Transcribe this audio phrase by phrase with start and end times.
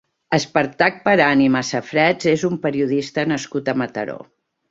[0.35, 4.19] Espartac Peran i Masafrets és un periodista nascut a Mataró.